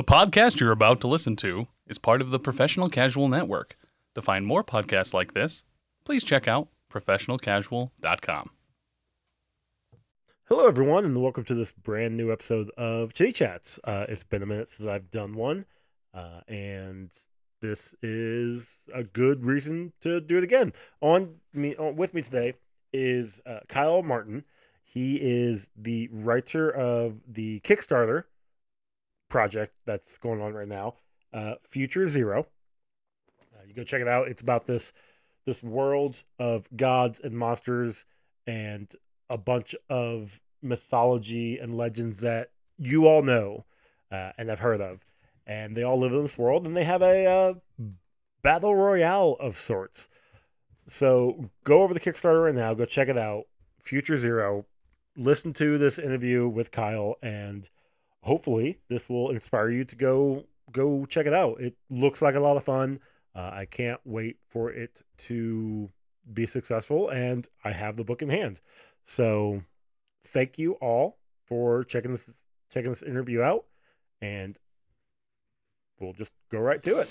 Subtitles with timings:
[0.00, 3.76] The podcast you're about to listen to is part of the Professional Casual Network.
[4.14, 5.62] To find more podcasts like this,
[6.06, 8.50] please check out professionalcasual.com.
[10.48, 13.78] Hello, everyone, and welcome to this brand new episode of Chitty Chats.
[13.84, 15.66] Uh, it's been a minute since I've done one,
[16.14, 17.10] uh, and
[17.60, 18.64] this is
[18.94, 20.72] a good reason to do it again.
[21.02, 22.54] On me, on, with me today
[22.94, 24.44] is uh, Kyle Martin.
[24.82, 28.24] He is the writer of the Kickstarter
[29.30, 30.96] project that's going on right now,
[31.32, 32.46] uh, Future Zero.
[33.54, 34.28] Uh, you go check it out.
[34.28, 34.92] It's about this
[35.46, 38.04] this world of gods and monsters
[38.46, 38.94] and
[39.30, 43.64] a bunch of mythology and legends that you all know
[44.12, 45.04] uh, and have heard of,
[45.46, 47.54] and they all live in this world, and they have a uh,
[48.42, 50.08] battle royale of sorts.
[50.86, 52.74] So go over the Kickstarter right now.
[52.74, 53.44] Go check it out.
[53.80, 54.66] Future Zero.
[55.16, 57.68] Listen to this interview with Kyle, and
[58.22, 61.60] hopefully this will inspire you to go go check it out.
[61.60, 63.00] It looks like a lot of fun.
[63.34, 65.90] Uh, I can't wait for it to
[66.32, 68.60] be successful, and I have the book in hand.
[69.04, 69.62] So,
[70.26, 72.30] thank you all for checking this
[72.72, 73.66] checking this interview out,
[74.20, 74.58] and
[75.98, 77.08] we'll just go right to it.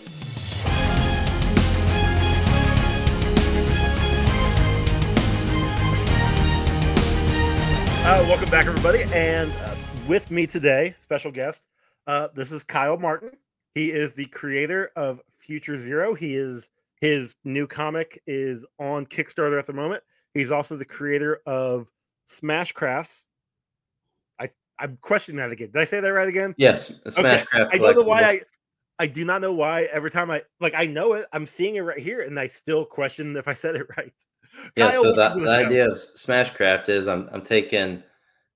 [8.01, 9.75] Uh, welcome back, everybody, and uh,
[10.09, 11.61] with me today, special guest.
[12.07, 13.29] Uh, this is Kyle Martin.
[13.75, 16.16] He is the creator of Future Zero.
[16.16, 20.01] He is his new comic is on Kickstarter at the moment.
[20.33, 21.91] He's also the creator of
[22.25, 23.27] Smash Crafts.
[24.39, 25.69] I I'm questioning that again.
[25.71, 26.55] Did I say that right again?
[26.57, 27.69] Yes, Smash Craft.
[27.71, 28.41] I don't know why I
[28.97, 31.81] I do not know why every time I like I know it, I'm seeing it
[31.81, 34.11] right here, and I still question if I said it right.
[34.75, 38.01] Yeah, Kyle, so the, the idea of Smashcraft is I'm I'm taking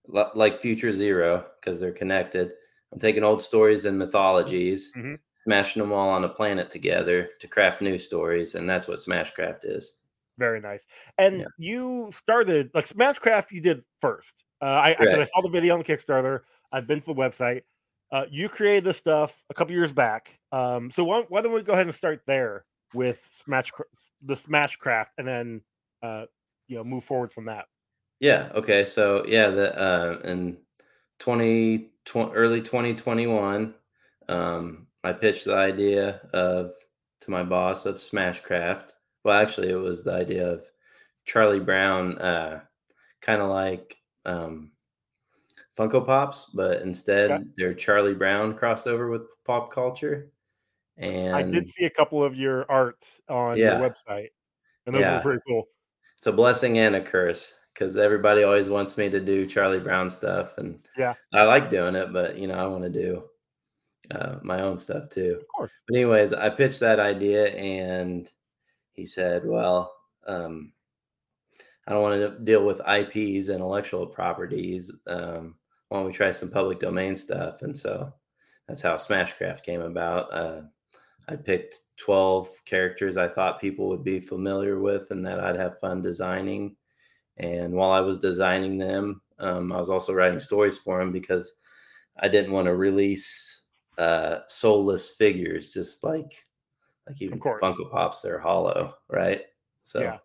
[0.08, 2.54] like Future Zero because they're connected.
[2.92, 5.18] I'm taking old stories and mythologies, Mhm.
[5.44, 9.66] smashing them all on a planet together to craft new stories, and that's what Smashcraft
[9.66, 10.00] is.
[10.38, 10.88] Very nice.
[11.18, 11.46] And Yeah.
[11.58, 13.52] you started like Smashcraft.
[13.52, 14.44] You did first.
[14.62, 16.42] Uh, I, I, I saw the video on the Kickstarter.
[16.72, 17.64] I've been to the website.
[18.12, 20.40] Uh, you created this stuff a couple years back.
[20.52, 23.72] Um, so why, why don't we go ahead and start there with Smash
[24.22, 25.62] the Smashcraft, and then
[26.02, 26.26] uh,
[26.68, 27.66] you know move forward from that.
[28.24, 28.48] Yeah.
[28.56, 28.86] Okay.
[28.86, 30.58] So yeah, the uh, in
[31.20, 33.76] 20, tw- early 2021,
[34.30, 36.72] um, I pitched the idea of
[37.20, 38.92] to my boss of Smashcraft.
[39.26, 40.66] Well, actually, it was the idea of
[41.26, 42.62] Charlie Brown, uh,
[43.20, 44.72] kind of like um,
[45.78, 47.44] Funko Pops, but instead Okay.
[47.58, 50.32] they're Charlie Brown crossed over with pop culture.
[50.96, 53.80] And I did see a couple of your art on Yeah.
[53.82, 54.30] your website,
[54.86, 55.18] and those Yeah.
[55.18, 55.68] were pretty cool.
[56.18, 60.10] it's a blessing and a curse because everybody always wants me to do Charlie Brown
[60.10, 61.16] stuff, and Yeah.
[61.34, 63.24] I like doing it, but you know I want to do
[64.12, 65.38] uh, my own stuff too.
[65.42, 65.74] Of course.
[65.88, 68.30] But anyways, I pitched that idea, and
[68.94, 69.94] he said, "Well,
[70.28, 70.74] um,
[71.88, 74.92] I don't want to deal with IPs, intellectual properties.
[75.08, 75.56] Um,
[75.90, 78.14] why don't we try some public domain stuff?" And so
[78.68, 80.34] that's how Smashcraft came about.
[80.34, 80.62] Uh,
[81.30, 85.80] I picked 12 characters I thought people would be familiar with and that I'd have
[85.80, 86.76] fun designing.
[87.38, 91.54] And while I was designing them, um, I was also writing stories for them because
[92.20, 93.64] I didn't want to release
[93.98, 96.32] uh, soulless figures, just like
[97.08, 97.40] like even.
[97.40, 99.42] Funko Pops, they're hollow, right?
[99.84, 100.18] So, Yeah.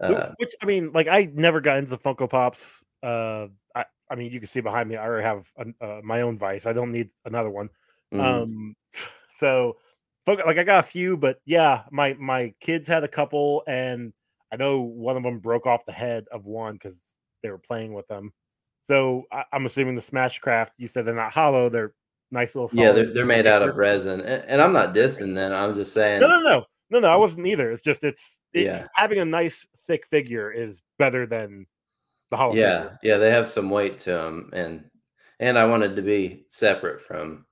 [0.00, 2.84] Uh, Which I mean, like I never got into the Funko Pops.
[3.02, 4.96] Uh, I, I mean, you can see behind me.
[4.96, 6.66] I already have uh, my own vice.
[6.66, 7.70] I don't need another one.
[8.12, 8.20] mhm.
[8.20, 8.76] Um,
[9.38, 9.78] so
[10.26, 14.12] like I got a few, but yeah, my my kids had a couple, and
[14.52, 17.04] I know one of them broke off the head of one because
[17.42, 18.32] they were playing with them.
[18.86, 20.70] So I, I'm assuming the Smashcraft.
[20.76, 21.94] You said they're not hollow; they're
[22.30, 22.70] nice little.
[22.72, 25.52] yeah, they're, they're made out of resin, and, and I'm not dissing them.
[25.52, 27.10] I'm just saying, No, no, no, no, no.
[27.10, 27.20] I mm.
[27.20, 27.70] wasn't either.
[27.70, 28.86] It's just it's it, Yeah.
[28.94, 31.66] having a nice thick figure is better than
[32.32, 32.54] the hollow.
[32.54, 32.98] yeah figure.
[33.02, 34.82] yeah they have some weight to them and
[35.38, 37.44] and i wanted to be separate from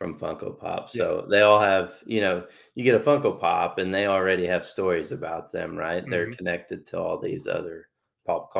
[0.00, 1.04] from funko pop Yeah.
[1.06, 4.64] so they all have you know you get a funko pop and they already have
[4.64, 6.36] stories about them right they're Mhm.
[6.38, 7.88] connected to all these other
[8.26, 8.50] pop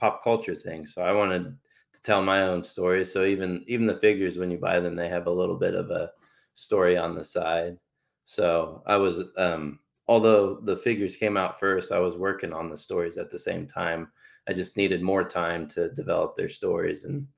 [0.00, 1.58] pop culture things so i wanted
[1.92, 5.08] to tell my own stories so even even the figures when you buy them they
[5.10, 6.10] have a little bit of a
[6.54, 7.78] story on the side
[8.24, 12.76] so i was um although the figures came out first i was working on the
[12.76, 14.10] stories at the same time
[14.48, 17.28] I just needed more time to develop their stories, and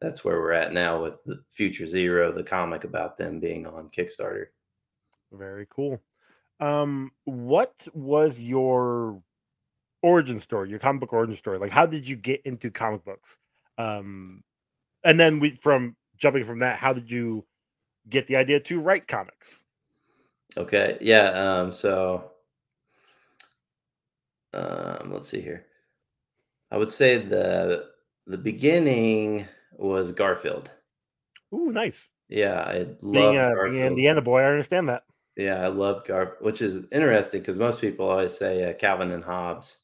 [0.00, 3.90] that's where we're at now with the Future Zero, the comic about them being on
[3.96, 4.46] Kickstarter.
[5.32, 6.00] Very cool.
[6.60, 9.22] Um, what was your
[10.02, 11.58] origin story, your comic book origin story?
[11.58, 13.38] Like, how did you get into comic books?
[13.78, 14.42] Um,
[15.04, 17.44] and then we from jumping from that, how did you
[18.08, 19.62] get the idea to write comics?
[20.56, 20.96] Okay.
[21.00, 21.30] Yeah.
[21.30, 22.30] Um, so
[24.54, 25.66] um, let's see here.
[26.70, 27.86] I would say the
[28.26, 29.46] the beginning
[29.78, 30.70] was Garfield.
[31.54, 32.10] Ooh, nice.
[32.28, 35.04] Yeah, I Being love a being an Indiana boy, I understand that.
[35.36, 39.22] Yeah, I love Garfield, which is interesting because most people always say uh, Calvin and
[39.22, 39.78] Hobbes,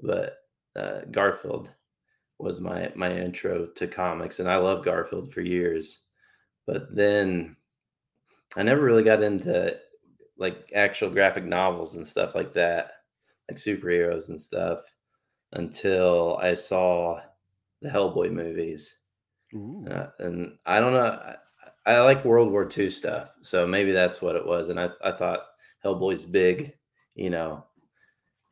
[0.00, 0.38] but
[0.76, 1.70] uh, Garfield
[2.38, 6.04] was my my intro to comics, and I love Garfield for years.
[6.66, 7.56] But then
[8.56, 9.78] I never really got into
[10.38, 12.92] like actual graphic novels and stuff like that,
[13.50, 14.80] like superheroes and stuff,
[15.52, 17.20] until I saw
[17.82, 19.03] the Hellboy movies.
[19.54, 21.36] Uh, and I don't know.
[21.86, 24.68] I, I like World War II stuff, so maybe that's what it was.
[24.68, 25.46] And I, I thought
[25.84, 26.74] Hellboy's big,
[27.14, 27.64] you know,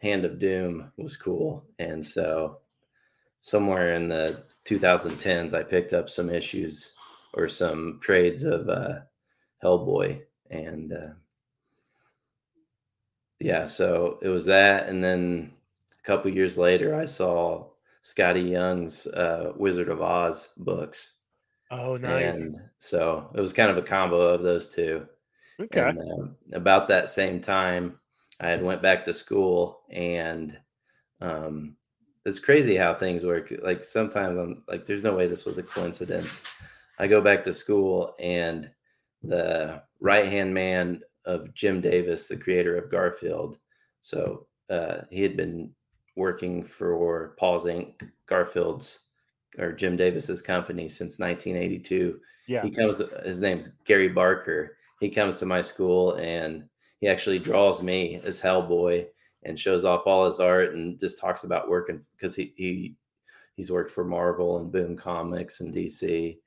[0.00, 1.64] Hand of Doom was cool.
[1.78, 2.58] And so
[3.40, 6.94] somewhere in the 2010s, I picked up some issues
[7.34, 9.00] or some trades of uh,
[9.62, 11.14] Hellboy, and uh,
[13.40, 14.88] yeah, so it was that.
[14.88, 15.52] And then
[15.98, 17.66] a couple years later, I saw
[18.02, 21.18] Skottie Young's uh, Wizard of Oz books.
[21.70, 22.38] Oh, nice.
[22.38, 25.06] And so it was kind of a combo of those two.
[25.60, 25.80] okay.
[25.80, 27.98] And um, about that same time,
[28.40, 30.58] I had went back to school, and
[31.20, 31.76] um,
[32.26, 33.52] it's crazy how things work.
[33.62, 36.42] Like sometimes I'm like, there's no way this was a coincidence.
[36.98, 38.70] I go back to school, and
[39.22, 43.58] the right hand man of Jim Davis, the creator of Garfield,
[44.00, 45.72] so uh, he had been
[46.16, 47.94] working for Paws Inc.
[48.26, 49.06] Garfield's
[49.58, 52.62] or Jim Davis's company since 1982 yeah.
[52.62, 56.64] he comes his name's gary barker he comes to my school and
[57.00, 59.06] he actually draws me as hellboy
[59.44, 62.96] and shows off all his art and just talks about working because he, he
[63.56, 66.38] he's worked for marvel and boom comics and dc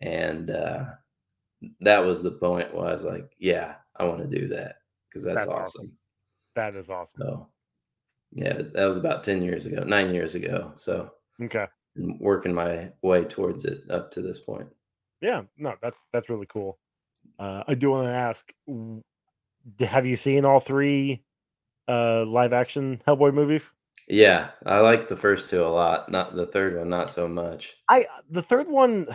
[0.00, 0.84] and uh
[1.80, 4.76] that was the point where i was like yeah i want to do that
[5.08, 5.62] because that's, That's awesome.
[5.62, 5.92] awesome.
[6.54, 7.20] That is awesome.
[7.20, 7.48] so
[8.32, 11.10] yeah that was about 10 years ago nine years ago so
[11.42, 11.66] Okay.
[11.96, 14.68] I'm working my way towards it up to this point
[15.20, 15.42] Yeah.
[15.56, 16.78] No, that's that's really cool.
[17.38, 18.52] Uh, I do want to ask:
[19.80, 21.22] Have you seen all three
[21.88, 23.72] uh, live action Hellboy movies?
[24.10, 27.74] yeah i like the first two a lot not the third one not so much
[27.90, 29.06] I the third one,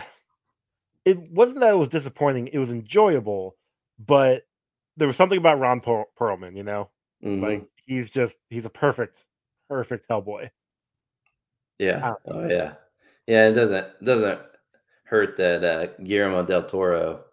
[1.04, 2.48] it wasn't that it was disappointing.
[2.52, 3.56] It was enjoyable,
[3.98, 4.46] but
[4.96, 6.56] there was something about Ron per- Perlman.
[6.56, 6.90] You know,
[7.24, 7.42] Mhm.
[7.42, 9.26] like he's just he's a perfect,
[9.68, 10.50] perfect Hellboy.
[11.78, 12.10] Yeah.
[12.10, 12.74] Uh, Oh yeah.
[13.26, 14.40] Yeah, it doesn't it doesn't
[15.04, 17.24] hurt that uh Guillermo del Toro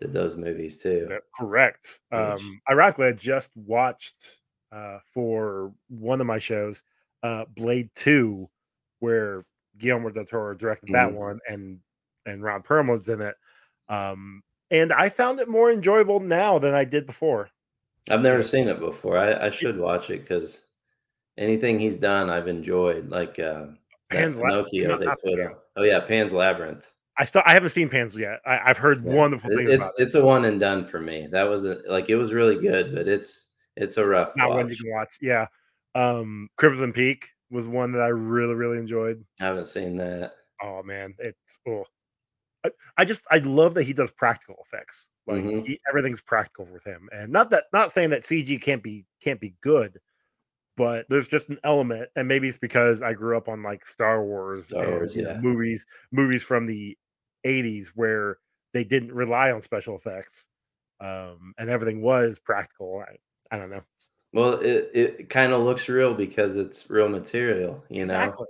[0.00, 1.06] did those movies too.
[1.10, 2.00] Yeah, Correct.
[2.12, 4.38] Um, ironically, I just watched
[4.72, 6.82] uh, for one of my shows,
[7.22, 8.50] uh, Blade Two,
[8.98, 9.44] where
[9.78, 11.14] Guillermo del Toro directed that Mhm.
[11.14, 11.80] one, and
[12.26, 13.36] and Ron Perlman's in it.
[13.88, 17.50] Um, and I found it more enjoyable now than I did before.
[18.10, 19.18] I've never seen it before.
[19.18, 20.66] I, I should watch it because
[21.38, 23.08] anything he's done I've enjoyed.
[23.10, 23.66] Like uh
[24.10, 24.70] Pan's Labyrinth.
[24.70, 25.54] Pinocchio not- they put on.
[25.76, 26.90] Oh yeah, Pan's Labyrinth.
[27.18, 28.40] I still I haven't seen Pans yet.
[28.44, 29.14] I, I've heard Yeah.
[29.14, 30.02] wonderful It- things it's, about it.
[30.02, 31.28] it's a one and done for me.
[31.30, 33.46] That was a, like it was really good, but it's
[33.76, 35.16] it's a rough Not one you can watch.
[35.20, 35.46] Yeah.
[35.94, 39.24] Um, Crimson Peak was one that I really really enjoyed.
[39.40, 40.32] I haven't seen that.
[40.62, 41.84] Oh man, it's oh,
[42.64, 45.08] I, I just I love that he does practical effects.
[45.26, 45.66] Like Mhm.
[45.66, 49.40] he, everything's practical with him, and not that not saying that CG can't be can't
[49.40, 49.98] be good,
[50.76, 54.22] but there's just an element, and maybe it's because I grew up on like Star
[54.24, 55.38] Wars, Star Wars, yeah.
[55.40, 56.96] movies movies from the
[57.46, 58.38] '80s where
[58.72, 60.46] they didn't rely on special effects,
[61.00, 63.02] um, and everything was practical.
[63.08, 63.16] I,
[63.54, 63.82] I don't know
[64.32, 68.18] Well, it, it kind of looks real because it's real material, you know.
[68.18, 68.46] exactly.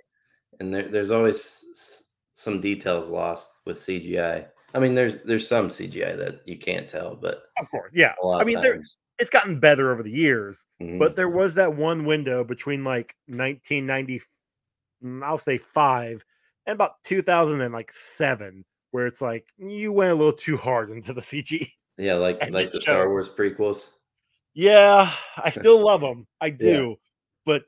[0.61, 1.37] and there, there's always
[1.73, 4.49] s- some details lost with CGI.
[4.75, 8.13] I mean, there's there's some CGI that you can't tell, but Of course, yeah.
[8.25, 10.99] I mean, there, times, it's gotten better over the years, Mhm.
[10.99, 14.21] but there was that one window between like 1990
[15.05, 16.25] mm, i'll say five
[16.67, 21.71] and about 2007 where it's like you went a little too hard into the cg
[21.99, 23.09] yeah, like and like the Star.
[23.09, 23.91] Wars prequels.
[24.55, 26.97] yeah i still love them i do
[27.47, 27.65] but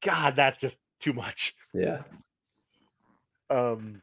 [0.00, 2.02] god that's just too much Yeah,
[3.50, 4.02] um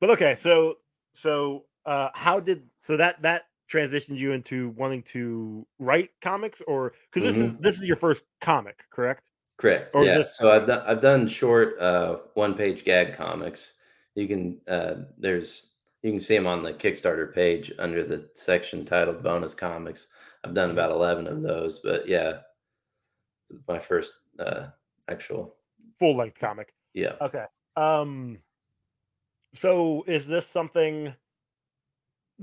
[0.00, 0.76] but okay so
[1.12, 6.92] so uh how did so that that transitioned you into wanting to write comics or
[7.12, 9.94] because this is this is your first comic correct correct.
[9.94, 13.74] Or yeah, this- so I've done I've done short uh, one page gag comics.
[14.14, 18.84] You can uh, there's you can see them on the Kickstarter page under the section
[18.84, 20.08] titled bonus comics.
[20.42, 22.38] I've done about eleven of those, but yeah,
[23.68, 24.68] my first uh,
[25.08, 25.54] actual
[25.98, 27.12] full length comic yeah.
[27.20, 27.44] Okay.
[27.76, 28.38] Um
[29.54, 31.14] so is this something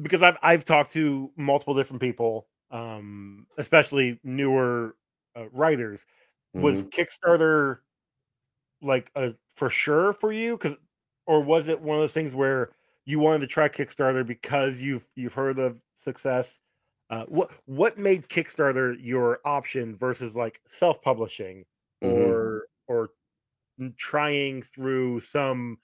[0.02, 4.96] because I've I've talked to multiple different people, um, especially newer
[5.36, 6.06] uh, writers.
[6.54, 6.92] Was Mhm.
[6.96, 7.80] Kickstarter
[8.82, 10.58] like a for sure for you?
[10.58, 10.76] Because
[11.26, 15.08] or was it one of those things where you wanted to try Kickstarter because you've
[15.16, 16.62] you've heard of success?
[17.10, 21.66] Uh, what what made Kickstarter your option versus like self publishing
[22.02, 22.38] Mhm.
[22.42, 23.10] or or
[23.98, 25.80] trying through some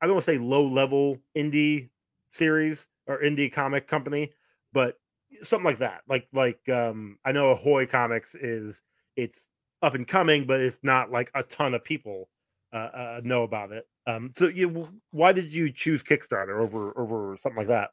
[0.00, 1.90] I don't want to say low level indie
[2.32, 4.32] series or indie comic company,
[4.72, 4.96] but
[5.42, 6.02] something like that.
[6.08, 8.82] Like like um I know Ahoy Comics is
[9.16, 9.48] it's
[9.82, 12.28] up and coming, but it's not like a ton of people
[12.72, 13.86] uh, uh know about it.
[14.06, 17.90] Um so you why did you choose Kickstarter over over something like that?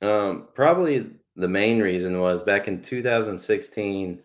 [0.00, 4.20] Um, probably the main reason was back in 2016.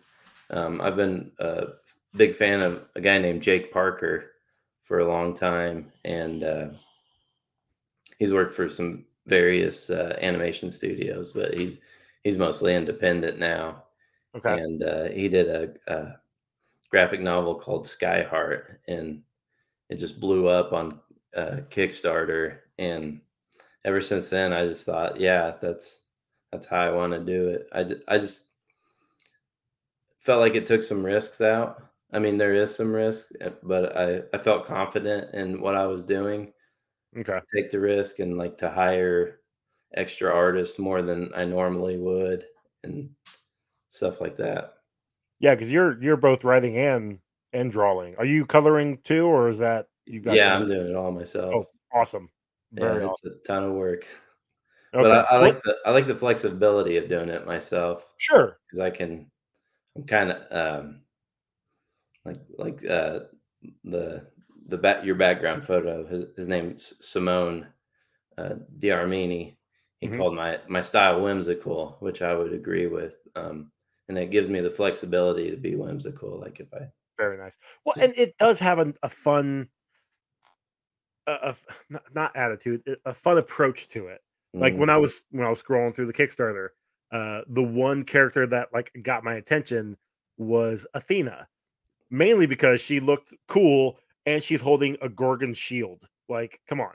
[0.50, 1.66] Um, I've been a
[2.14, 4.30] big fan of a guy named Jake Parker
[4.84, 6.66] for a long time, and uh,
[8.18, 11.80] he's worked for some various uh, animation studios, but he's
[12.22, 13.84] he's mostly independent now.
[14.34, 14.52] Okay.
[14.52, 16.16] And uh, he did a, a
[16.90, 19.22] graphic novel called Skyheart, and
[19.90, 21.00] it just blew up on
[21.36, 22.58] uh, Kickstarter.
[22.78, 23.20] And
[23.84, 26.04] ever since then, I just thought, yeah, that's
[26.50, 27.68] that's how I want to do it.
[27.72, 28.46] I just, I just
[30.18, 31.82] felt like it took some risks out.
[32.12, 33.32] I mean, there is some risk,
[33.64, 36.52] but I, I felt confident in what I was doing.
[37.16, 37.38] Okay.
[37.54, 39.40] Take the risk and like to hire
[39.94, 42.44] extra artists more than I normally would
[42.82, 43.10] and
[43.88, 44.74] stuff like that.
[45.38, 47.18] Yeah, because you're you're both writing and
[47.52, 48.16] and drawing.
[48.16, 50.36] Are you coloring too, or is that you guys?
[50.36, 51.54] Yeah, I'm doing it all myself.
[51.54, 52.28] Oh, awesome.
[52.72, 53.32] Very yeah, awesome.
[53.32, 54.06] it's a ton of work.
[54.92, 55.02] Okay.
[55.02, 58.58] But I, I like the I like the flexibility of doing it myself sure.
[58.66, 59.30] because I can.
[59.96, 61.00] I'm kind of um,
[62.24, 63.20] like like uh,
[63.84, 64.26] the
[64.66, 66.06] the back your background photo.
[66.06, 67.66] His his name's Simone
[68.38, 69.56] uh, D'Armini.
[70.00, 70.16] He Mhm.
[70.16, 73.14] called my my style whimsical, which I would agree with.
[73.36, 73.70] Um,
[74.08, 76.38] and it gives me the flexibility to be whimsical.
[76.38, 77.56] Like if I Very nice.
[77.84, 79.68] Well, and it does have a, a fun,
[81.26, 81.54] a,
[81.88, 84.20] not, not attitude, a- fun approach to it.
[84.52, 86.68] Like Mm, when I was when I was scrolling through the Kickstarter,
[87.12, 89.96] uh, the one character that like got my attention
[90.36, 91.48] was Athena,
[92.10, 96.06] mainly because she looked cool and she's holding a Gorgon shield.
[96.28, 96.92] Like, come on,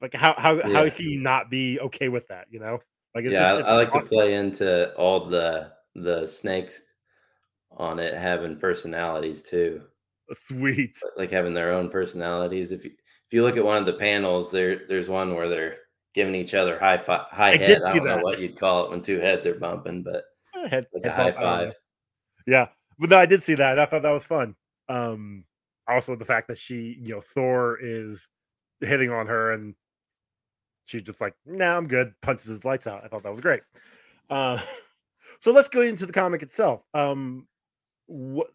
[0.00, 2.46] like how how how can you not be okay with that?
[2.50, 2.78] You know,
[3.14, 6.82] like it's, yeah, it's I, I like to play into all the the snakes
[7.72, 9.82] on it having personalities too.
[10.32, 10.96] Sweet.
[11.16, 12.70] like having their own personalities.
[12.72, 12.92] If you
[13.24, 15.76] if you look at one of the panels, there there's one where they're
[16.14, 17.82] giving each other high fi- high I head.
[17.82, 20.24] I don't know what you'd call it when two heads are bumping, but
[20.54, 21.74] Eh, head- like a head high bump, I five.
[22.46, 23.78] Yeah, but no, I did see that.
[23.78, 24.54] I thought that was fun.
[24.88, 25.44] Um,
[25.92, 28.28] also the fact that she, you know, Thor is
[28.80, 29.74] hitting on her and
[30.84, 33.04] she's just like, "Nah, I'm good." Punches his lights out.
[33.04, 33.62] I thought that was great.
[34.28, 34.60] Uh,
[35.40, 36.84] so let's go into the comic itself.
[36.94, 37.46] Um,
[38.06, 38.48] what?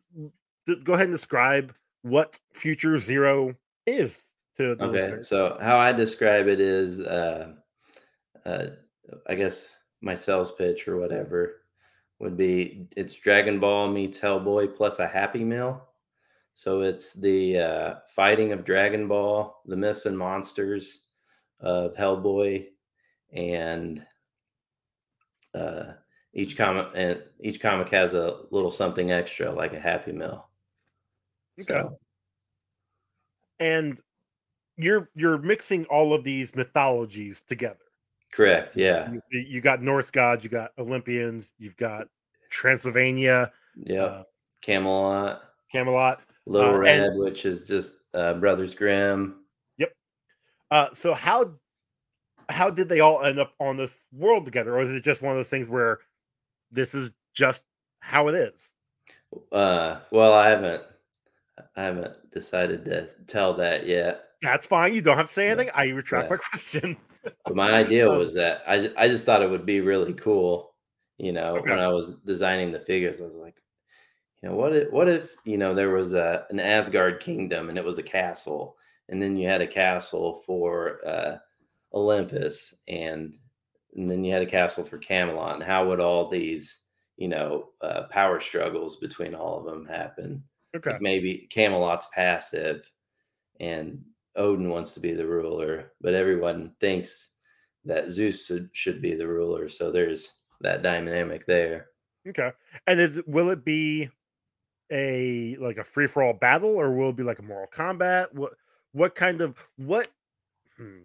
[0.84, 6.48] Go ahead and describe what Future Zero is to the Okay, so how I describe
[6.48, 7.54] it is, uh,
[8.46, 8.68] uh,
[9.28, 9.70] I guess
[10.02, 11.62] my sales pitch or whatever
[12.20, 15.88] would be it's Dragon Ball meets Hellboy plus a Happy Meal.
[16.56, 21.04] So it's the uh, fighting of Dragon Ball, the myths and monsters
[21.60, 22.68] of Hellboy,
[23.34, 24.06] and
[25.54, 25.92] uh,
[26.34, 30.48] each comic and each comic has a little something extra, like a Happy Meal.
[31.60, 31.74] Okay.
[31.74, 32.00] So
[33.60, 34.00] And
[34.78, 37.84] you're you're mixing all of these mythologies together.
[38.32, 42.08] correct, yeah, You, you got Norse gods, you got Olympians, you've got
[42.50, 44.04] Transylvania, yeah.
[44.04, 44.24] uh,
[44.62, 45.42] Camelot.
[45.70, 46.22] Camelot.
[46.46, 49.44] Little Uh, Red, and- which is just uh, Brothers Grimm.
[49.78, 49.94] Yep.
[50.72, 51.54] Uh, so how
[52.50, 55.32] how did they all end up on this world together, or is it just one
[55.32, 56.00] of those things where
[56.72, 57.64] this is just
[58.02, 58.72] how it is?
[59.52, 60.84] Uh, well, I haven't,
[61.76, 64.26] I haven't decided to tell that yet.
[64.44, 64.94] That's fine.
[64.94, 65.52] You don't have to say Yeah.
[65.54, 65.72] anything.
[65.74, 66.30] I retract Yeah.
[66.30, 66.98] my question.
[67.44, 70.76] But my idea Um, was that I, I just thought it would be really cool.
[71.18, 71.72] You know, Okay.
[71.72, 73.56] when I was designing the figures, I was like,
[74.46, 77.80] you know, what if, what if, you know, there was a, an Asgard kingdom and
[77.80, 78.78] it was a castle,
[79.10, 81.38] and then you had a castle for uh,
[81.96, 83.36] Olympus, and
[83.96, 86.78] and then you had a castle for Camelot, and how would all these,
[87.18, 90.44] you know, uh, power struggles between all of them happen?
[90.76, 90.92] Okay.
[90.92, 92.88] Like maybe Camelot's passive
[93.60, 94.00] and
[94.36, 97.30] Odin wants to be the ruler, but everyone thinks
[97.86, 99.70] that Zeus should, should be the ruler.
[99.70, 101.88] So there's that dynamic there.
[102.28, 102.52] Okay.
[102.86, 104.10] And is will it be
[104.92, 108.34] a like a free for all battle, or will it be like a Mortal Kombat?
[108.34, 108.54] What
[108.94, 110.10] what kind of what?
[110.78, 111.00] Hmm.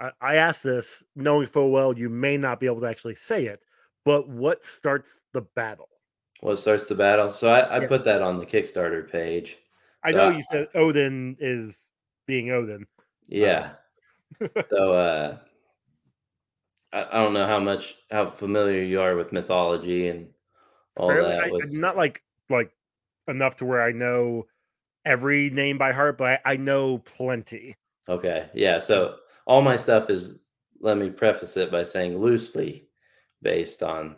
[0.00, 3.46] I, I asked this knowing full well you may not be able to actually say
[3.46, 3.60] it,
[4.04, 5.88] but what starts the battle?
[6.40, 7.28] What starts the battle?
[7.30, 7.86] So I, I Yeah.
[7.88, 9.56] put that on the Kickstarter page.
[10.02, 11.88] I So know I- you said Odin is
[12.26, 12.86] being Odin.
[13.28, 13.72] Yeah.
[14.68, 15.38] so uh
[16.92, 20.28] I, I don't know how much how familiar you are with mythology and
[20.96, 22.72] all Fairly- that I- with not like like
[23.28, 24.46] enough to where I know
[25.04, 27.76] every name by heart, but I, I know plenty.
[28.08, 28.48] Okay.
[28.54, 28.78] Yeah.
[28.78, 29.16] So
[29.46, 30.40] all my stuff is,
[30.80, 32.88] let me preface it by saying loosely
[33.42, 34.16] based on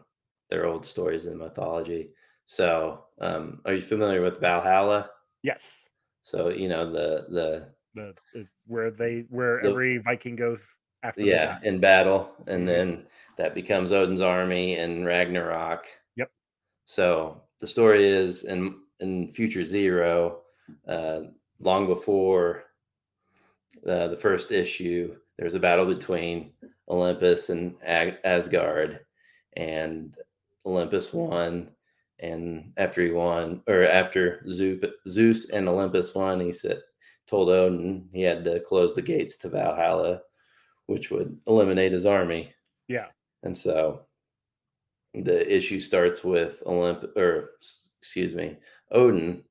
[0.51, 2.11] their old stories and mythology.
[2.45, 5.11] So, um, are you familiar with Valhalla?
[5.43, 5.89] Yes,
[6.23, 10.65] So, you know, the, the, the, where they where The- every Viking goes
[11.03, 11.21] after.
[11.23, 12.33] yeah, in battle.
[12.47, 12.67] And Mhm.
[12.67, 15.87] then that becomes Odin's army and Ragnarok.
[16.17, 16.31] Yep.
[16.85, 20.43] So the story is in, in Future Zero,
[20.89, 21.21] uh,
[21.61, 22.65] long before
[23.89, 26.53] uh, the first issue, there's a battle between
[26.89, 29.01] Olympus and Ag- Asgard,
[29.57, 30.17] and
[30.65, 31.71] Olympus won.
[32.19, 36.81] And after he won, or after Zeus, Zeus and Olympus won, he said,
[37.27, 40.23] told Odin he had to close the gates to Valhalla,
[40.87, 42.55] which would eliminate his army.
[42.89, 43.09] Yeah.
[43.43, 44.07] And so
[45.13, 47.51] the issue starts with Olymp, or
[47.99, 48.57] excuse me,
[48.91, 49.43] Odin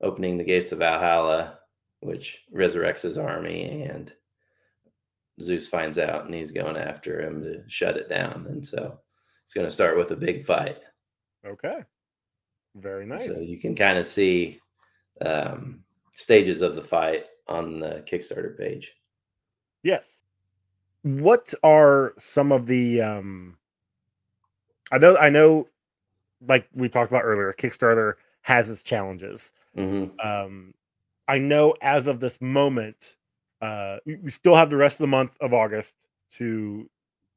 [0.00, 1.58] opening the gates of Valhalla,
[2.00, 4.12] which resurrects his army, and
[5.40, 8.46] Zeus finds out and he's going after him to shut it down.
[8.48, 8.98] And so
[9.44, 10.84] it's going to start with a big fight.
[11.46, 11.82] Okay.
[12.74, 13.26] Very nice.
[13.26, 14.60] So you can kind of see
[15.20, 18.92] um, stages of the fight on the Kickstarter page.
[19.82, 20.22] Yes.
[21.02, 23.56] What are some of the um
[24.92, 25.66] I know I know
[26.46, 29.52] like we talked about earlier, Kickstarter has its challenges.
[29.74, 30.74] hmm Um
[31.28, 33.16] I know as of this moment,
[33.60, 35.94] uh we still have the rest of the month of August
[36.34, 36.88] to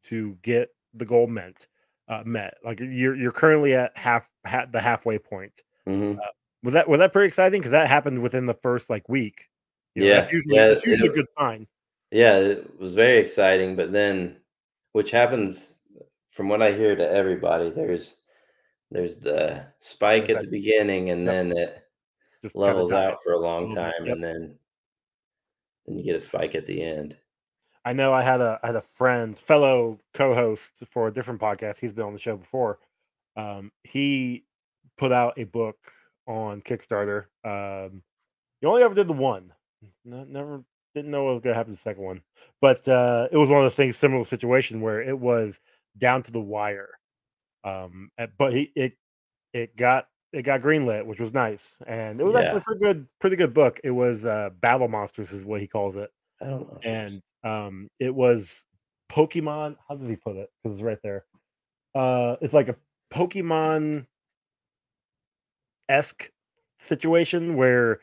[0.03, 1.67] to get the goal met.
[2.07, 5.63] Uh, met like you're you're currently at half, ha- the halfway point.
[5.87, 6.13] hmm
[6.61, 7.59] Was that was that pretty exciting?
[7.59, 9.49] Because that happened within the first like week.
[9.95, 11.67] You know, Yeah, that's usually, yeah, that's usually it- a good sign.
[12.11, 13.75] Yeah, it was very exciting.
[13.75, 14.37] But then,
[14.91, 15.79] which happens
[16.29, 18.17] from what I hear to everybody, there's
[18.91, 21.27] there's the spike at the beginning, and Yep.
[21.33, 21.83] then it
[22.41, 24.15] Just levels out for a long time, yep.
[24.15, 24.59] and then
[25.85, 27.17] then you get a spike at the end.
[27.83, 31.79] I know I had a I had a friend, fellow co-host for a different podcast.
[31.79, 32.79] He's been on the show before.
[33.35, 34.45] Um, he
[34.97, 35.77] put out a book
[36.27, 37.25] on Kickstarter.
[37.43, 38.01] Um,
[38.61, 39.53] he only ever did the one.
[40.03, 40.63] No, never
[40.95, 42.21] didn't know what was going to happen to the second one,
[42.61, 45.59] but uh, it was one of those things, similar situation where it was
[45.97, 46.89] down to the wire.
[47.65, 48.93] Um, but he it
[49.53, 53.07] it got it got greenlit, which was nice, and it was actually a pretty good
[53.19, 53.79] pretty good book.
[53.83, 56.79] It was uh, Battle Monsters, is what he calls it I don't know.
[56.83, 58.65] and um it was
[59.09, 61.25] pokemon how did he put it because it's right there
[61.93, 62.75] uh it's like a
[63.13, 64.07] pokemon
[65.87, 66.31] esque
[66.79, 68.01] situation where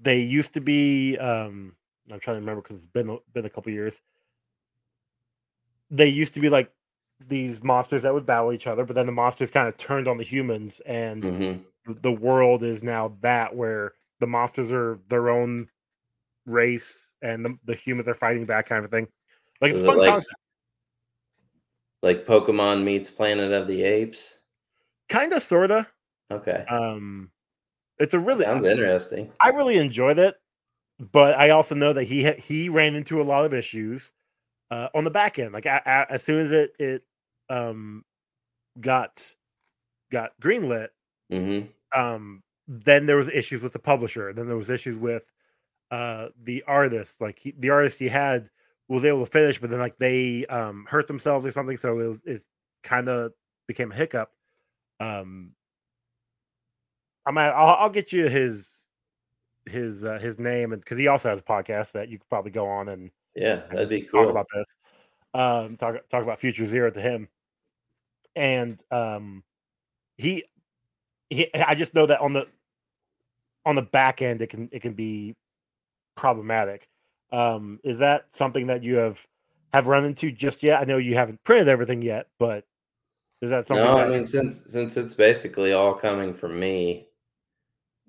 [0.00, 1.76] they used to be um
[2.10, 4.00] i'm trying to remember because it's been been a couple years
[5.90, 6.72] they used to be like
[7.26, 10.16] these monsters that would battle each other but then the monsters kind of turned on
[10.18, 11.52] the humans and hmm
[12.02, 15.66] the world is now that where the monsters are their own
[16.44, 19.08] race and the, the humans are fighting back kind of thing.
[19.62, 20.34] Like So it's is a it fun like- concept.
[22.02, 24.38] like Pokemon meets Planet of the Apes.
[25.08, 25.86] kind of sorta.
[26.30, 27.30] Okay, um
[27.98, 29.32] it's a really sounds interesting.
[29.40, 30.36] i really enjoyed it
[31.12, 34.12] but i also know that he he ran into a lot of issues
[34.70, 37.02] uh on the back end like a, a- as soon as it it
[37.50, 38.04] um
[38.80, 39.34] got
[40.10, 40.88] got greenlit
[41.30, 41.60] hmm
[41.94, 45.24] um then there was issues with the publisher then there was issues with
[45.90, 48.50] uh the artist like he, the artist he had
[48.88, 52.08] was able to finish but then like they um hurt themselves or something so it
[52.08, 52.42] was it
[52.82, 53.32] kind of
[53.66, 54.32] became a hiccup
[55.00, 55.52] um
[57.26, 58.78] i'm at, I'll, I'll get you his
[59.66, 62.50] his uh, his name and because he also has a podcast that you could probably
[62.50, 64.30] go on and Yeah, that'd be talk cool.
[64.30, 64.66] about this.
[65.34, 67.28] Um, talk talk about Future Zero to him,
[68.38, 69.42] and um,
[70.16, 70.44] he
[71.28, 71.52] he.
[71.54, 72.46] I just know that on the
[73.66, 75.34] on the back end, it can it can be
[76.16, 76.88] problematic.
[77.32, 79.26] Um, is that something that you have
[79.74, 80.80] have run into just yet?
[80.80, 82.64] I know you haven't printed everything yet, but
[83.42, 83.84] is that something?
[83.84, 87.08] No, that, I mean since since it's basically all coming from me,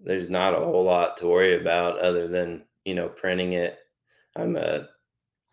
[0.01, 3.79] there's not a whole lot to worry about other than you know printing it.
[4.35, 4.89] I'm a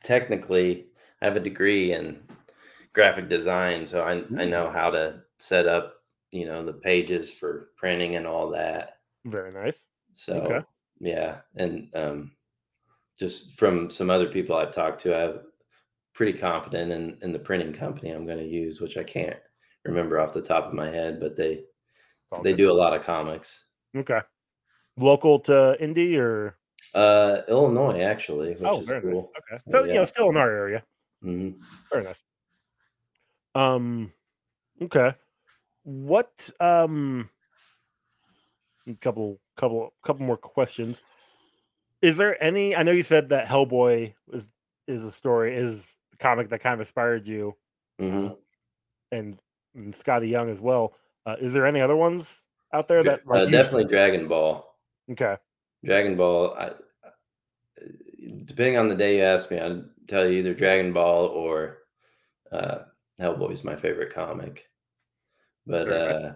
[0.05, 0.89] technically
[1.23, 2.21] I have a degree in
[2.97, 7.71] graphic design, so I I know how to set up you know the pages for
[7.77, 8.99] printing and all that.
[9.25, 9.89] very nice.
[10.15, 10.67] So Okay.
[11.01, 12.37] yeah, and um,
[13.19, 15.41] just from some other people I've talked to, I'm
[16.15, 19.39] pretty confident in in the printing company I'm going to use, which I can't
[19.85, 21.65] remember off the top of my head, but they
[22.33, 22.59] All they good.
[22.59, 23.67] do a lot of comics.
[23.97, 24.21] Okay.
[24.99, 26.59] Local to Indy or
[26.95, 29.33] Uh, Illinois actually, which oh, is very cool.
[29.35, 29.43] nice.
[29.53, 29.63] Okay.
[29.69, 30.85] So, So you know, still in our area.
[31.23, 31.51] hmm
[31.91, 32.23] Very nice.
[33.57, 34.13] Um.
[34.83, 35.15] Okay.
[35.85, 36.51] What?
[36.61, 37.31] Um.
[38.89, 41.03] A couple, couple, couple more questions.
[42.03, 42.77] Is there any?
[42.77, 44.53] I know you said that Hellboy is
[44.87, 47.57] is a story is the comic that kind of inspired you,
[47.99, 48.29] hmm
[49.13, 49.39] and,
[49.75, 50.95] and Skottie Young as well.
[51.25, 52.43] Uh, is there any other ones
[52.73, 54.65] out there that like uh, you- definitely Dragon Ball.
[55.11, 55.37] Okay.
[55.85, 56.55] Dragon Ball.
[56.59, 56.73] I,
[58.45, 61.79] depending on the day you ask me, I'd tell you either Dragon Ball or
[62.53, 62.79] uh,
[63.21, 64.69] Hellboy is my favorite comic.
[65.67, 66.35] But uh,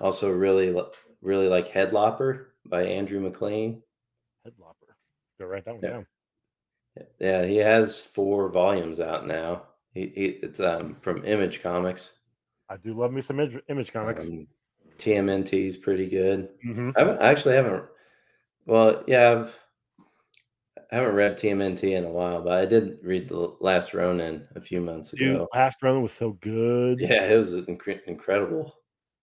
[0.00, 0.74] also really,
[1.20, 3.82] really like Headlopper by Andrew MacLean.
[4.46, 4.94] Headlopper.
[5.38, 5.90] Go write that one Yeah.
[5.90, 6.06] down.
[7.18, 9.64] Yeah, he has four volumes out now.
[9.92, 12.20] He, he it's um from Image Comics.
[12.68, 14.26] I do love me some image, image comics.
[14.26, 14.46] Um,
[14.98, 16.48] TMNT is pretty good.
[16.62, 17.84] hmm I, haven't, I actually haven't.
[18.64, 19.56] Well, yeah, I've
[20.92, 24.60] I haven't read TMNT in a while, but I did read the Last Ronin a
[24.60, 25.48] few months Dude, ago.
[25.52, 27.00] Last Ronin was so good.
[27.00, 28.72] Yeah, it was incre- incredible.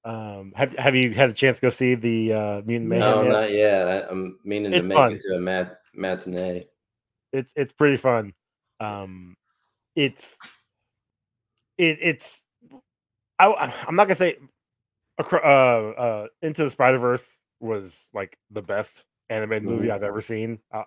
[0.06, 3.00] Um, have have you had a chance to go see the uh, Mutant Mayhem?
[3.00, 3.30] No, yet?
[3.32, 3.88] not yet.
[3.88, 5.14] I, I'm meaning to make fun.
[5.14, 6.66] it to a mat- matinee.
[7.32, 8.34] It's it's pretty fun.
[8.82, 9.38] Um,
[9.96, 10.38] it's
[11.78, 12.42] it it's
[13.40, 14.36] I I'm not gonna say
[15.20, 19.92] uh uh Into the Spider Verse was like the best animated movie Mhm.
[19.92, 20.60] I've ever seen.
[20.70, 20.84] Uh,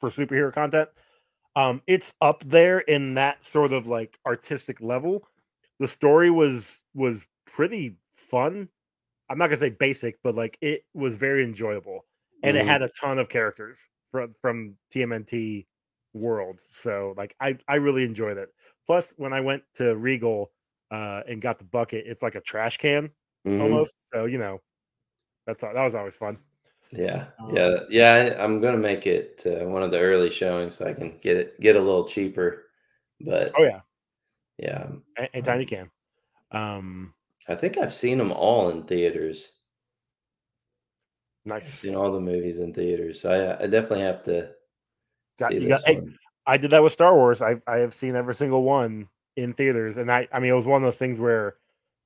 [0.00, 0.90] for superhero content,
[1.56, 5.28] um, it's up there in that sort of like artistic level.
[5.78, 8.68] The story was was pretty fun.
[9.28, 12.06] I'm not gonna say basic, but like it was very enjoyable,
[12.42, 12.66] and it Mhm.
[12.66, 15.68] had a ton of characters from from TMNT
[16.14, 16.60] world.
[16.70, 18.50] So like I I really enjoyed it.
[18.86, 20.52] Plus, when I went to Regal
[20.90, 23.12] uh, and got the bucket, it's like a trash can
[23.44, 23.80] Mhm.
[23.80, 23.94] almost.
[24.14, 24.60] So you know,
[25.46, 26.38] that's that was always fun.
[26.92, 28.14] Yeah, Um, yeah, yeah.
[28.38, 31.36] I, I'm gonna make it to one of the early showings so I can get
[31.36, 32.64] it get a little cheaper.
[33.20, 33.80] But Oh yeah,
[34.58, 35.90] yeah, a- anytime you can.
[36.50, 37.14] Um,
[37.46, 39.52] I think I've seen them all in theaters.
[41.46, 41.68] I've nice.
[41.72, 44.50] seen all the movies in theaters, so I, I definitely have to
[45.38, 46.18] Got- see this got- one.
[46.46, 47.40] I did that with Star Wars.
[47.40, 50.66] I I have seen every single one in theaters, and I I mean it was
[50.66, 51.54] one of those things where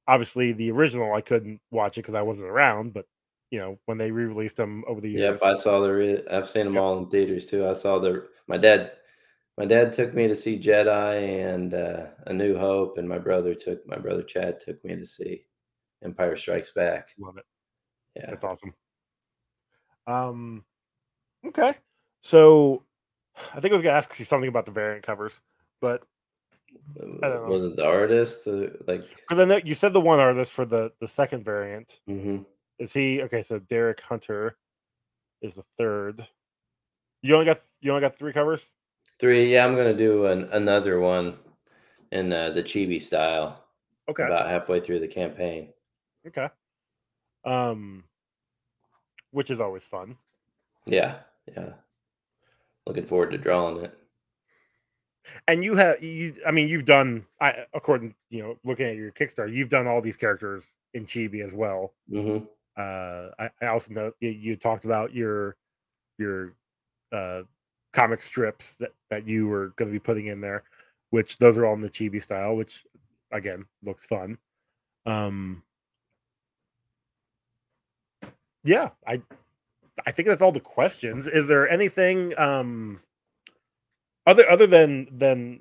[0.06, 3.06] obviously the original I couldn't watch it because I wasn't around, but
[3.54, 5.40] you know when they re-released them over the years.
[5.40, 5.92] Yep, I saw the.
[5.92, 6.82] Re- I've seen them Yep.
[6.82, 7.68] all in theaters too.
[7.68, 8.26] I saw the.
[8.48, 8.90] My dad,
[9.56, 13.54] my dad took me to see Jedi and uh, A New Hope, and my brother
[13.54, 15.44] took my brother Chad took me to see
[16.02, 17.10] Empire Strikes Back.
[17.16, 17.44] love it.
[18.16, 18.74] Yeah, That's awesome.
[20.08, 20.64] Um,
[21.46, 21.74] okay.
[22.22, 22.82] So
[23.54, 25.40] I think I was gonna ask you something about the variant covers,
[25.80, 26.02] but
[27.00, 27.44] don't know.
[27.46, 28.48] was it the artist?
[28.48, 32.00] Uh, like, because I know you said the one artist for the the second variant
[32.08, 32.44] mhm.
[32.78, 33.42] Is he okay?
[33.42, 34.56] So Derek Hunter
[35.42, 36.26] is the third.
[37.22, 38.74] You only got you only got three covers.
[39.18, 39.52] three.
[39.52, 41.36] Yeah, I'm gonna do an, another one
[42.12, 43.64] in uh, the chibi style.
[44.08, 44.24] Okay.
[44.24, 45.68] About halfway through the campaign.
[46.26, 46.48] Okay.
[47.44, 48.04] Um,
[49.30, 50.16] which is always fun.
[50.86, 51.16] Yeah,
[51.56, 51.72] yeah.
[52.86, 53.98] Looking forward to drawing it.
[55.48, 56.34] And you have you.
[56.46, 57.24] I mean, you've done.
[57.40, 61.42] I according you know looking at your Kickstarter, you've done all these characters in Chibi
[61.42, 61.94] as well.
[62.10, 62.38] hmm
[62.76, 65.56] uh I, I also know you, you talked about your
[66.18, 66.54] your
[67.12, 67.42] uh
[67.92, 70.64] comic strips that that you were going to be putting in there
[71.10, 72.84] which those are all in the chibi style which
[73.32, 74.38] again looks fun.
[75.06, 75.62] Um
[78.64, 79.20] yeah i
[80.06, 81.26] i think that's all the questions.
[81.28, 83.00] Is there anything um
[84.26, 85.60] other other than than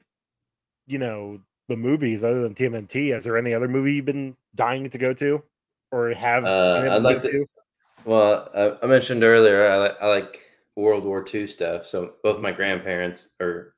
[0.88, 4.89] you know the movies other than tmnt is there any other movie you've been dying
[4.89, 5.41] to go to
[5.94, 7.46] or have Uh, I'd like go to-
[8.06, 10.42] Well, I, I mentioned earlier I, I like
[10.76, 11.86] World War II stuff.
[11.86, 13.76] So both my grandparents, or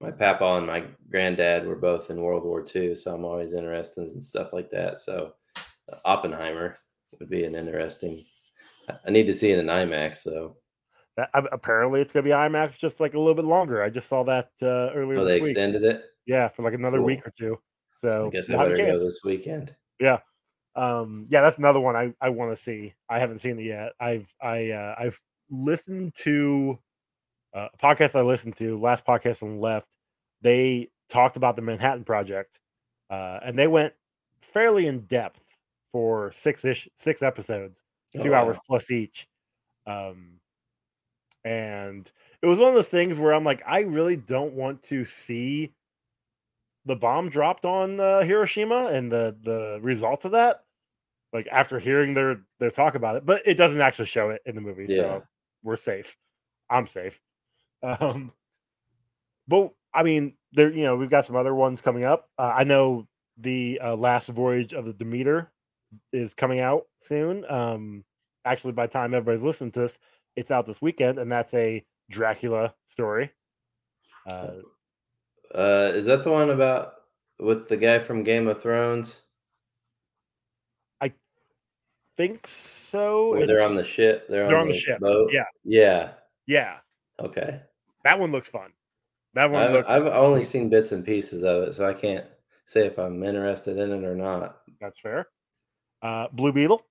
[0.00, 2.94] my papa and my granddad, were both in World War II.
[2.94, 4.98] So I'm always interested in stuff like that.
[4.98, 5.32] So
[5.92, 6.78] uh, Oppenheimer
[7.18, 8.24] would be an interesting.
[8.88, 10.56] I- I need to see it in IMAX though.
[11.16, 13.82] That, apparently, it's going to be IMAX just like a little bit longer.
[13.82, 15.50] I just saw that uh, earlier Oh, they week.
[15.50, 16.02] extended it.
[16.26, 17.06] Yeah, for like another Cool.
[17.06, 17.56] week or two.
[17.98, 19.74] So I guess I better go this weekend.
[20.76, 22.94] Um, yeah, that's another one I, I want to see.
[23.08, 23.92] I haven't seen it yet.
[24.00, 26.78] I've I uh, I've listened to
[27.54, 29.96] uh, a podcast I listened to last podcast on the left.
[30.42, 32.60] They talked about the Manhattan Project,
[33.10, 33.94] uh, and they went
[34.42, 35.42] fairly in depth
[35.92, 37.84] for six ish six episodes.
[38.22, 39.28] two Oh, hours plus each.
[39.86, 40.40] Um,
[41.44, 42.10] and
[42.42, 45.74] it was one of those things where I'm like, I really don't want to see
[46.84, 50.64] the bomb dropped on uh, Hiroshima and the the result of that,
[51.32, 54.54] like after hearing their their talk about it, but it doesn't actually show it in
[54.54, 55.02] the movie, Yeah.
[55.18, 55.22] so
[55.62, 56.16] we're safe.
[56.70, 57.20] I'm safe.
[57.82, 58.32] Um,
[59.46, 62.28] but I mean, there you know we've got some other ones coming up.
[62.38, 65.52] Uh, I know the uh, last voyage of the Demeter
[66.12, 67.44] is coming out soon.
[67.50, 68.04] Um,
[68.44, 69.98] actually, by the time everybody's listening to this,
[70.36, 73.30] it's out this weekend, and that's a Dracula story.
[74.28, 74.54] Uh,
[75.54, 76.94] Uh, is that the one about
[77.38, 79.25] with the guy from Game of Thrones?
[82.16, 83.32] Think so.
[83.32, 84.26] Where they're on the ship.
[84.28, 85.30] They're, they're on, on the the ship, Boat.
[85.32, 85.44] yeah.
[85.64, 86.10] Yeah.
[86.46, 86.76] yeah,
[87.20, 87.60] Okay.
[88.04, 88.72] that one looks fun.
[89.34, 89.88] That one I've, looks.
[89.90, 92.24] I've only seen bits and pieces of it, so I can't
[92.64, 94.58] say if I'm interested in it or not.
[94.80, 95.26] That's fair.
[96.02, 96.82] Uh, Blue Beetle.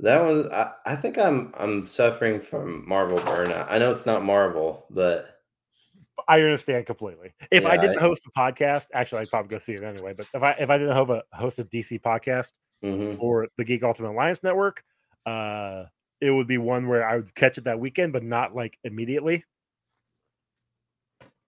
[0.00, 3.66] That was I, I think I'm I'm suffering from Marvel burnout.
[3.68, 5.40] I know it's not Marvel, but
[6.28, 7.32] I understand completely.
[7.50, 10.14] If I didn't I- host a podcast, actually, I'd probably go see it anyway.
[10.16, 13.16] But if I if I didn't host a host a DC podcast mhm.
[13.20, 14.82] or the Geek Ultimate Alliance Network,
[15.26, 15.84] uh,
[16.20, 19.44] it would be one where I would catch it that weekend, but not like immediately.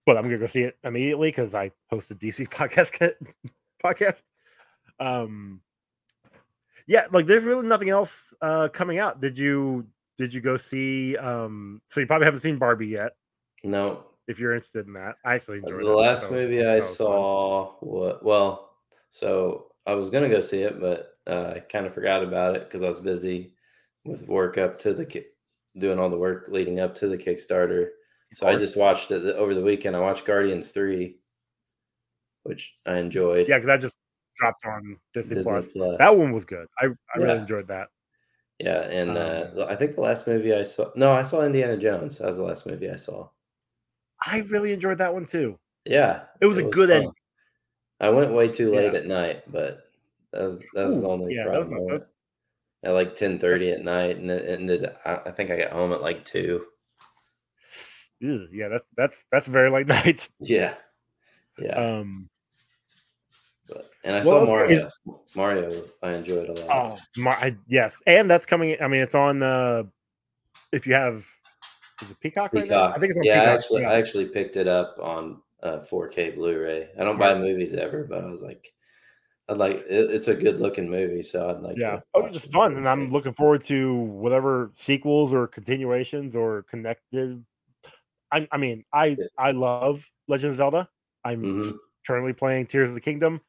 [0.06, 3.12] But I'm gonna go see it immediately because I host a DC podcast
[3.84, 4.22] podcast.
[4.98, 5.60] Um,
[6.86, 9.20] yeah, like there's really nothing else uh coming out.
[9.20, 9.86] Did you
[10.18, 11.16] did you go see?
[11.16, 13.12] Um, so you probably haven't seen Barbie yet.
[13.64, 14.04] no.
[14.28, 15.92] If you're interested in that, I actually The enjoyed that.
[15.92, 16.88] last movie I fun.
[16.94, 18.76] saw what well,
[19.08, 22.64] so I was gonna go see it, but uh, I kind of forgot about it
[22.64, 23.54] because I was busy
[24.04, 25.26] with work up to the ki-
[25.76, 27.88] doing all the work leading up to the Kickstarter.
[28.32, 29.96] So I just watched it over the weekend.
[29.96, 31.18] I watched Guardians three,
[32.44, 33.48] which I enjoyed.
[33.48, 33.96] Yeah, because I just
[34.36, 35.72] dropped on Disney, Disney Plus.
[35.72, 35.98] Plus.
[35.98, 36.68] That one was good.
[36.78, 37.88] I, I really enjoyed that.
[38.60, 41.76] Yeah, and Um, uh, I think the last movie I saw, no, I saw Indiana
[41.76, 42.18] Jones.
[42.18, 43.28] That was the last movie I saw.
[44.24, 45.58] I really enjoyed that one too.
[45.86, 46.96] Yeah, It was a good fun.
[46.98, 47.12] ending.
[48.00, 48.98] I went way too late Yeah.
[49.00, 49.90] at night, but
[50.32, 51.88] that was that was the only yeah, that was problem.
[51.98, 52.06] not
[52.82, 54.86] I At like ten thirty at night, and it ended.
[55.04, 56.66] I, I think I got home at like two.
[58.20, 60.28] Ew, yeah, that's that's that's very late night.
[60.40, 60.74] Yeah,
[61.58, 61.74] yeah.
[61.74, 62.28] Um,
[63.68, 64.76] but, and I well, saw Mario.
[64.76, 65.00] is-
[65.36, 65.70] Mario,
[66.02, 66.68] I enjoyed a lot.
[66.92, 68.76] oh, my, I, yes, and that's coming.
[68.80, 69.42] I mean, it's on.
[69.42, 69.84] Uh,
[70.72, 71.26] if you have,
[72.02, 72.86] is it Peacock right now?
[72.88, 72.96] Peacock.
[72.96, 73.90] I think it's on yeah, I actually, yeah.
[73.90, 76.90] I actually picked it up on uh, 4K Blu-ray.
[76.98, 78.72] I don't buy movies ever, but I was like,
[79.48, 79.76] I'd like.
[79.88, 81.76] It, it's a good-looking movie, so I'd like.
[81.78, 81.96] yeah.
[81.96, 87.44] to Oh, it's fun, and I'm looking forward to whatever sequels or continuations or connected.
[88.32, 90.88] I, I mean, I I love Legend of Zelda.
[91.24, 91.78] I'm Mhm.
[92.06, 93.40] currently playing Tears of the Kingdom.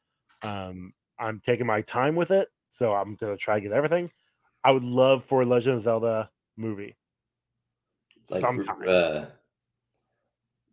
[0.44, 4.12] Um, I'm taking my time with it, so I'm gonna try to get everything.
[4.64, 6.96] I would love for a Legend of Zelda movie
[8.30, 8.84] Like, sometime.
[8.88, 9.26] Uh,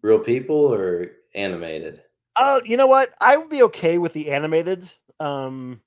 [0.03, 2.03] real people or animated?
[2.37, 3.11] Uh, you know what?
[3.21, 4.91] I would be okay with the animated.
[5.21, 5.81] Um,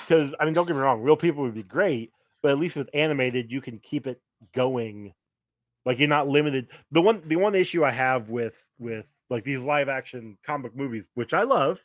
[0.00, 2.12] because I mean, don't get me wrong, real people would be great,
[2.42, 4.20] but at least with animated, you can keep it
[4.54, 5.12] going.
[5.84, 6.70] Like you're not limited.
[6.90, 11.06] The one, the one issue I have with with like these live action comic movies,
[11.14, 11.84] which I love,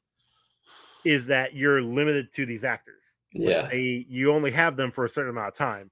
[1.05, 3.03] is that you're limited to these actors.
[3.33, 5.91] Yeah, they you only have them for a certain amount of time.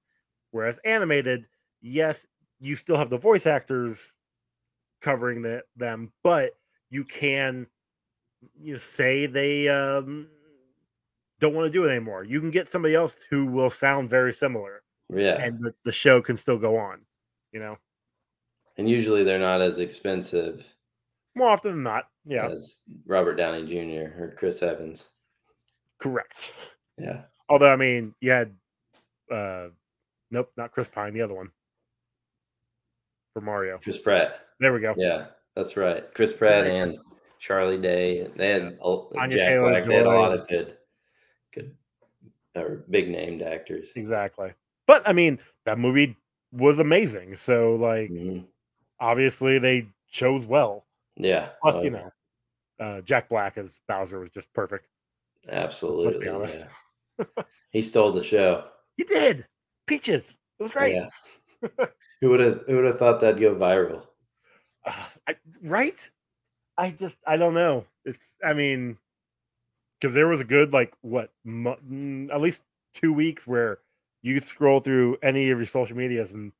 [0.51, 1.47] Whereas animated,
[1.81, 2.25] yes,
[2.59, 4.13] you still have the voice actors
[5.01, 6.53] covering the, them, but
[6.89, 7.67] you can
[8.59, 10.27] you say they um,
[11.39, 12.23] don't want to do it anymore.
[12.23, 14.83] You can get somebody else who will sound very similar,
[15.13, 15.41] yeah.
[15.41, 17.01] and the, the show can still go on.
[17.51, 17.77] You know,
[18.77, 20.65] And usually they're not as expensive
[21.35, 22.05] more often than not.
[22.25, 24.21] Yeah, as Robert Downey Jr.
[24.21, 25.09] or Chris Evans.
[25.99, 26.53] correct.
[26.97, 28.55] Yeah, Although I mean, you had
[29.31, 29.67] uh,
[30.29, 31.49] nope, not Chris Pine, the other one
[33.33, 33.77] for Mario.
[33.77, 34.47] Chris Pratt.
[34.61, 34.93] There we go.
[34.95, 36.03] Yeah, that's right.
[36.13, 36.97] Chris Pratt and
[37.39, 38.27] Charlie Day.
[38.35, 39.83] They had a- Anya Jack Taylor Black.
[39.85, 40.77] They had a lot of good,
[41.53, 41.75] good,
[42.55, 43.91] or big named actors.
[43.95, 44.53] Exactly.
[44.87, 46.15] But I mean, that movie
[46.51, 47.35] was amazing.
[47.37, 48.45] So like Mhm.
[48.99, 50.85] obviously they chose well.
[51.17, 51.49] Yeah.
[51.61, 52.11] Plus, you know,
[52.79, 54.87] uh Jack Black as Bowser was just perfect.
[55.49, 56.27] absolutely.
[56.29, 56.65] honest.
[57.17, 57.25] yeah.
[57.71, 58.67] he stole the show.
[58.97, 59.47] He did.
[59.87, 60.37] Peaches.
[60.59, 60.93] It was great.
[60.95, 61.85] Yeah.
[62.19, 64.05] who would have Who would have thought that'd go viral?
[64.85, 64.93] Uh,
[65.27, 66.09] I, right?
[66.77, 67.85] I just I don't know.
[68.05, 68.97] It's I mean
[69.99, 72.63] because there was a good like what mo- mm, at least
[72.93, 73.79] two weeks where
[74.23, 76.51] you scroll through any of your social medias and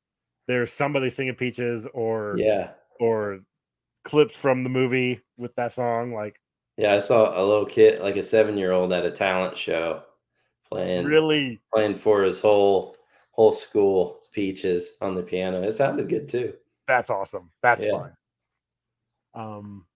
[0.48, 2.70] there's somebody singing Peaches or Yeah.
[3.00, 3.40] or
[4.04, 6.40] clips from the movie with that song like
[6.76, 6.94] Yeah.
[6.94, 10.02] I saw a little kid, like a seven year old, at a talent show,
[10.68, 12.96] playing really playing for his whole
[13.32, 14.20] whole school.
[14.32, 15.62] Peaches on the piano.
[15.62, 16.54] It sounded good too.
[16.92, 17.50] That's awesome.
[17.62, 17.92] That's Yeah.
[17.92, 18.16] fun.
[19.34, 19.86] Um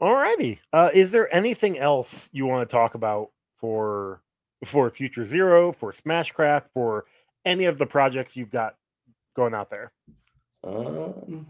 [0.00, 0.58] Alrighty.
[0.72, 4.20] Uh, is there anything else you want to talk about for
[4.64, 7.04] for Future Zero, for Smashcraft, for
[7.44, 8.74] any of the projects you've got
[9.36, 9.92] going out there?
[10.64, 11.46] Um,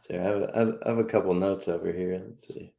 [0.00, 2.22] so I have, I have, I have a couple notes over here.
[2.26, 2.72] Let's see.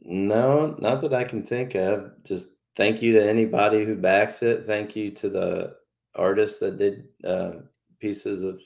[0.00, 2.10] No, not that I can think of.
[2.24, 4.64] Just thank you to anybody who backs it.
[4.64, 5.76] Thank you to the
[6.16, 7.52] artists that did uh,
[8.00, 8.60] pieces of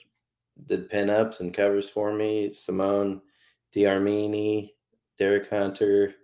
[0.66, 2.52] did pinups and covers for me.
[2.52, 3.20] Simone
[3.72, 4.74] D'Armini,
[5.18, 6.14] Derek Hunter,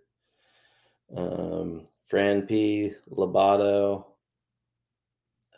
[1.17, 2.93] um, Fran P.
[3.11, 4.05] Labato,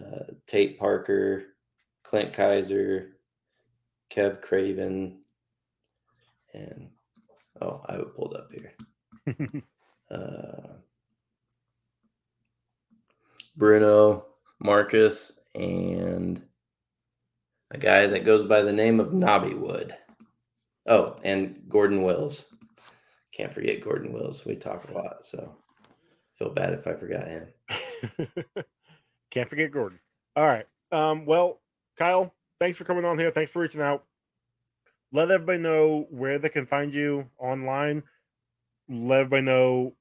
[0.01, 1.45] uh, Tate Parker,
[2.03, 3.17] Clint Kaiser,
[4.11, 5.19] Kev Craven,
[6.55, 6.89] and
[7.61, 9.63] oh, I have pulled up here.
[10.11, 10.75] uh,
[13.57, 14.27] Bruno,
[14.61, 16.43] Marcus, and
[17.71, 19.95] a guy that goes by the name of Nobby Wood.
[20.87, 22.55] Oh, and Gordon Wills.
[23.33, 24.45] Can't forget Gordon Wills.
[24.47, 25.57] We talk a lot, so
[26.37, 27.49] feel bad if I forgot him.
[29.31, 29.99] Can't forget Gordon.
[30.37, 30.67] All right.
[30.93, 31.61] Um, well,
[31.99, 33.31] Kyle, thanks for coming on here.
[33.31, 34.05] Thanks for reaching out.
[35.13, 38.03] Let everybody know where they can find you online.
[38.89, 39.95] Let everybody know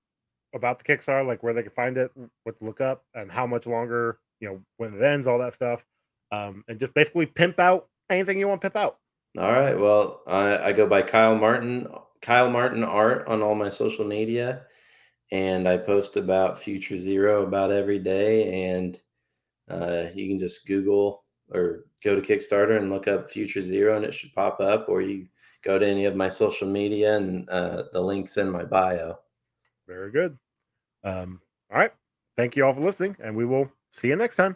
[0.54, 2.12] about the Kickstarter, like where they can find it,
[2.44, 5.54] what to look up, and how much longer, you know, when it ends, all that
[5.54, 5.86] stuff.
[6.32, 8.98] Um, and just basically pimp out anything you want to pimp out.
[9.38, 9.78] All right.
[9.78, 11.88] Well, I, I go by Kyle Martin,
[12.22, 14.64] Kyle Martin Art on all my social media,
[15.32, 18.66] and I post about Future Zero about every day.
[18.72, 19.00] And
[19.70, 24.06] uh, you can just Google or go to Kickstarter and look up Future Zero, and
[24.06, 24.88] it should pop up.
[24.88, 25.28] Or you
[25.64, 29.18] go to any of my social media, and uh, the links in my bio.
[29.88, 30.38] Very good.
[31.04, 31.92] Um, all right.
[32.38, 34.56] Thank you all for listening, and we will see you next time.